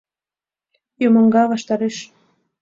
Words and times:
Юмоҥа 1.07 1.43
ваштареш! 1.51 1.95